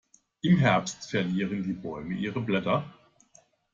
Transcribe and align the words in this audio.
Im 0.41 0.57
Herbst 0.57 1.11
verlieren 1.11 1.61
die 1.61 1.73
Bäume 1.73 2.15
ihre 2.15 2.41
Blätter. 2.41 2.91